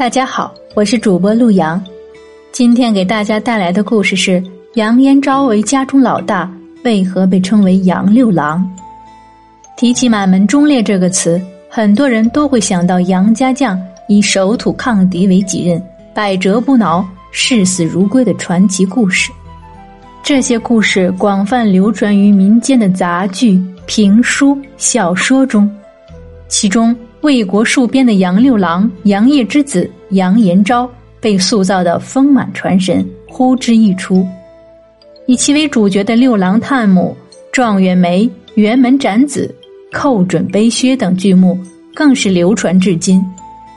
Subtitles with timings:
[0.00, 1.78] 大家好，我是主播陆阳，
[2.52, 4.42] 今天给大家带来的故事是
[4.72, 6.50] 杨延昭为家中老大，
[6.84, 8.66] 为何被称为杨六郎？
[9.76, 13.78] 提起满门忠烈这个词，很多人都会想到杨家将
[14.08, 15.78] 以守土抗敌为己任，
[16.14, 19.30] 百折不挠、视死如归的传奇故事。
[20.22, 25.70] 这些故事广泛流传于民间的杂剧、评书、小说中，
[26.48, 26.96] 其中。
[27.22, 30.90] 为国戍边的杨六郎杨业之子杨延昭
[31.20, 34.26] 被塑造的丰满传神，呼之欲出。
[35.26, 37.14] 以其为主角的六郎探母、
[37.52, 39.54] 状元梅、辕门斩子、
[39.92, 41.58] 寇准背靴等剧目，
[41.94, 43.22] 更是流传至今，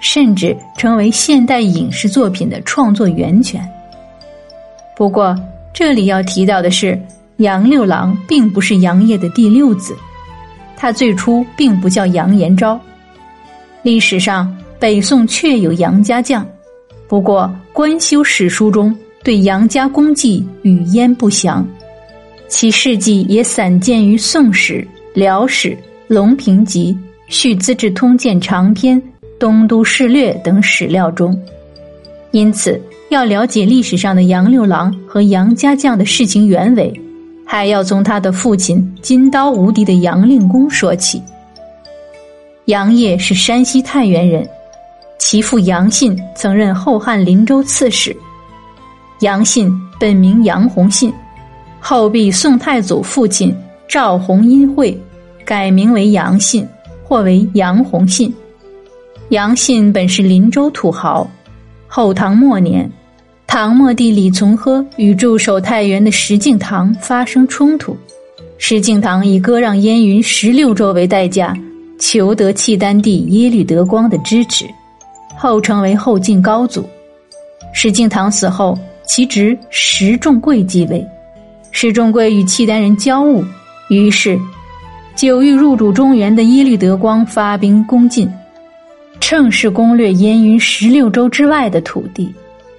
[0.00, 3.60] 甚至成为现代影视作品的创作源泉。
[4.96, 5.36] 不过，
[5.74, 6.96] 这里要提到的是，
[7.38, 9.96] 杨六郎并不是杨业的第六子，
[10.76, 12.80] 他最初并不叫杨延昭。
[13.82, 16.46] 历史上，北宋确有杨家将，
[17.08, 21.66] 不过官修史书中对杨家功绩语焉不详，
[22.48, 24.74] 其事迹也散见于《宋史》
[25.14, 25.70] 《辽史》
[26.06, 26.92] 《隆平集》
[27.26, 28.96] 《续资治通鉴长篇》
[29.38, 31.36] 《东都事略》等史料中。
[32.30, 32.80] 因此，
[33.10, 36.92] 要了解历史上的杨六郎和杨家将的事情原委，
[37.44, 41.20] 还要从他的父亲金刀无敌的杨令公说起。
[42.66, 44.48] 杨业是山西太原人，
[45.18, 48.16] 其父杨信曾任后汉林州刺史。
[49.18, 49.68] 杨信
[49.98, 51.12] 本名杨洪信，
[51.80, 53.52] 后避宋太祖父亲
[53.88, 54.96] 赵弘殷讳，
[55.44, 56.64] 改名为杨信，
[57.02, 58.32] 或为杨洪信。
[59.30, 61.28] 杨信本是林州土豪。
[61.88, 62.88] 后唐末年，
[63.44, 67.96] 唐末帝李从珂与驻守太原的石敬瑭发生冲突，
[68.56, 71.56] 石敬瑭以割让燕云十六州为代价。
[72.02, 74.66] 求得契丹帝耶律德光的支持，
[75.38, 76.84] 后成为后晋高祖。
[77.72, 81.06] 石敬瑭死后，其侄石重贵继位。
[81.70, 83.44] 石重贵与契丹人交恶，
[83.88, 84.36] 于是
[85.14, 88.28] 久欲入主中原的耶律德光发兵攻进，
[89.20, 92.34] 趁势攻略燕云十六州之外的土地。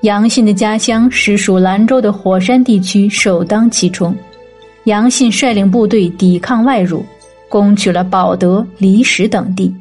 [0.00, 4.12] 杨信的家乡实属兰州的火山地区，首当其冲。
[4.86, 7.06] 杨信率领部队抵抗外辱。
[7.54, 9.72] 攻取了保德、离石等地，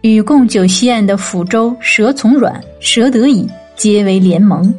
[0.00, 4.74] 与共九西岸的抚州佘从阮、佘德以结为联盟，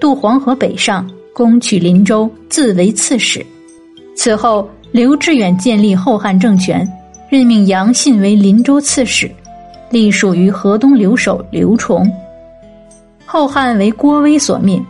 [0.00, 3.46] 渡黄河北上，攻取林州，自为刺史。
[4.16, 6.84] 此后，刘志远建立后汉政权，
[7.30, 9.30] 任命杨信为林州刺史，
[9.90, 12.04] 隶属于河东留守刘崇。
[13.24, 14.82] 后汉为郭威所灭，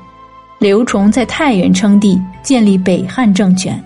[0.58, 3.78] 刘崇在太原称帝，建立北汉政权。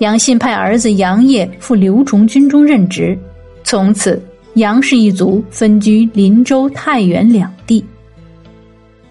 [0.00, 3.16] 杨信派儿子杨业赴刘崇军中任职，
[3.62, 4.20] 从此
[4.54, 7.84] 杨氏一族分居林州、太原两地。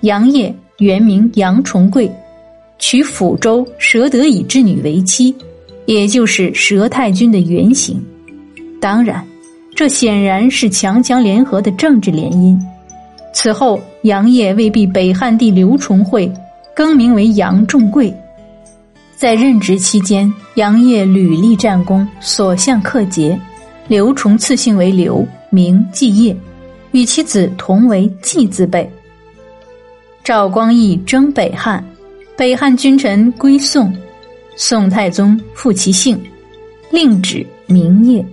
[0.01, 2.11] 杨业原名杨重贵，
[2.79, 5.33] 娶抚州佘德以之女为妻，
[5.85, 8.03] 也就是佘太君的原型。
[8.81, 9.23] 当然，
[9.75, 12.59] 这显然是强强联合的政治联姻。
[13.31, 16.31] 此后，杨业为避北汉帝刘崇惠，
[16.75, 18.11] 更名为杨重贵。
[19.19, 23.38] 在任职期间，杨业屡立战功，所向克捷。
[23.85, 26.34] 刘崇赐姓为刘，名继业，
[26.94, 28.90] 与其子同为继字辈。
[30.24, 31.84] 赵光义征北汉，
[32.38, 33.94] 北汉君臣归宋，
[34.56, 36.18] 宋太宗复其姓，
[36.90, 38.25] 令指名业，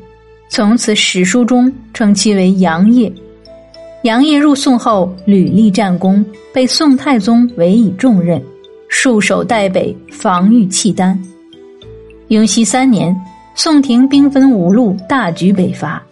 [0.49, 3.13] 从此史书中称其为杨业。
[4.05, 6.25] 杨业入宋后屡立战功，
[6.55, 8.41] 被宋太宗委以重任。
[9.07, 11.17] 戍守代北，防御契丹。
[12.27, 13.17] 永熙三年，
[13.55, 16.03] 宋廷兵分五路大举北伐，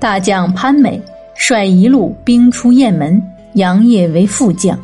[0.00, 1.00] 大将潘美
[1.36, 3.22] 率一路兵出雁门，
[3.54, 4.76] 杨业为副将，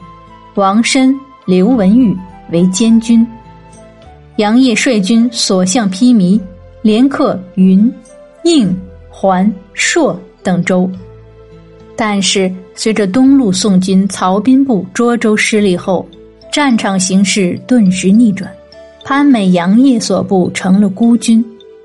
[0.54, 1.12] 王申、
[1.44, 2.16] 刘文玉
[2.52, 3.26] 为监军。
[4.36, 6.40] 杨业率军所向披靡，
[6.80, 7.92] 连克云、
[8.44, 8.72] 应、
[9.10, 10.88] 环、朔等州。
[11.96, 16.06] 但是，随着东路宋军曹彬部涿州失利后。
[16.52, 18.52] 战场形势顿时逆转，
[19.06, 21.42] 潘美、杨业所部成了孤军，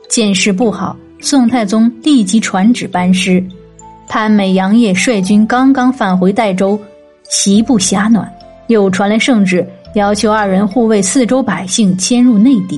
[0.09, 3.41] 见势不好，宋太宗立即传旨班师。
[4.09, 6.77] 潘美、杨业率军刚刚返回代州，
[7.29, 8.29] 席不暇暖，
[8.67, 12.77] 又传来圣旨，要求二人护卫四周百姓迁入内地。